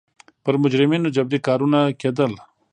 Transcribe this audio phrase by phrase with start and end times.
[0.43, 2.31] پر مجرمینو جبري کارونه کېدل.